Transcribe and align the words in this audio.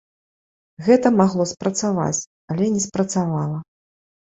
Гэта 0.87 1.07
магло 1.19 1.43
спрацаваць, 1.51 2.27
але 2.55 2.73
не 2.75 2.83
спрацавала. 2.89 3.57